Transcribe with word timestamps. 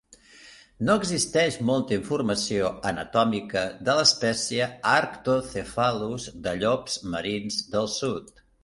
No 0.87 0.93
existeix 1.01 1.57
molta 1.69 1.93
informació 1.99 2.71
anatòmica 2.93 3.65
de 3.91 3.97
l'espècie 4.01 4.71
"Arctocephalus" 4.97 6.29
de 6.49 6.59
llops 6.65 7.01
marins 7.17 7.65
del 7.77 7.95
sud. 8.01 8.39